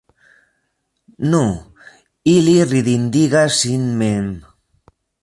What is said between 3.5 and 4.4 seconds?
sin mem.